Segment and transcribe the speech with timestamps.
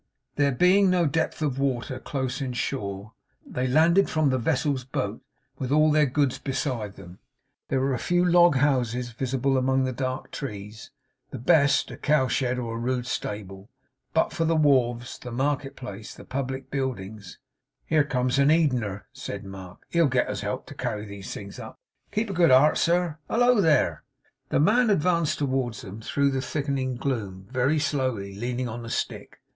[0.35, 3.13] There being no depth of water close in shore,
[3.45, 5.21] they landed from the vessel's boat,
[5.59, 7.19] with all their goods beside them.
[7.67, 10.89] There were a few log houses visible among the dark trees;
[11.29, 13.69] the best, a cow shed or a rude stable;
[14.11, 17.37] but for the wharves, the market place, the public buildings
[17.85, 19.85] 'Here comes an Edener,' said Mark.
[19.91, 21.79] 'He'll get us help to carry these things up.
[22.11, 23.19] Keep a good heart, sir.
[23.29, 24.03] Hallo there!'
[24.49, 29.39] The man advanced toward them through the thickening gloom, very slowly; leaning on a stick.